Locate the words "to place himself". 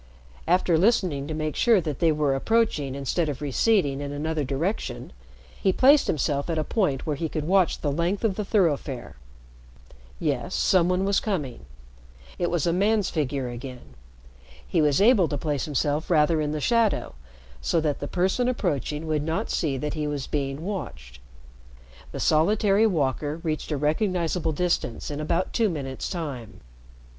15.27-16.09